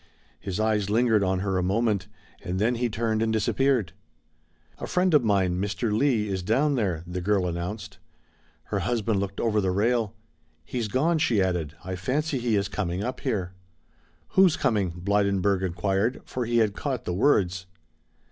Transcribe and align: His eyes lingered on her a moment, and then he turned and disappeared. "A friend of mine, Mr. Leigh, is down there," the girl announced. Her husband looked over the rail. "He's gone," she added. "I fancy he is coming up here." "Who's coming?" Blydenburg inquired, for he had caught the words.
His 0.39 0.59
eyes 0.59 0.89
lingered 0.89 1.23
on 1.23 1.41
her 1.41 1.59
a 1.59 1.63
moment, 1.63 2.07
and 2.43 2.57
then 2.57 2.73
he 2.73 2.89
turned 2.89 3.21
and 3.21 3.31
disappeared. 3.31 3.93
"A 4.79 4.87
friend 4.87 5.13
of 5.13 5.23
mine, 5.23 5.61
Mr. 5.61 5.95
Leigh, 5.95 6.27
is 6.27 6.41
down 6.41 6.73
there," 6.73 7.03
the 7.05 7.21
girl 7.21 7.45
announced. 7.45 7.99
Her 8.63 8.79
husband 8.79 9.19
looked 9.19 9.39
over 9.39 9.61
the 9.61 9.69
rail. 9.69 10.15
"He's 10.65 10.87
gone," 10.87 11.19
she 11.19 11.39
added. 11.39 11.75
"I 11.85 11.95
fancy 11.95 12.39
he 12.39 12.55
is 12.55 12.67
coming 12.67 13.03
up 13.03 13.19
here." 13.19 13.53
"Who's 14.29 14.57
coming?" 14.57 14.89
Blydenburg 14.89 15.61
inquired, 15.61 16.23
for 16.25 16.45
he 16.47 16.57
had 16.57 16.73
caught 16.73 17.05
the 17.05 17.13
words. 17.13 17.67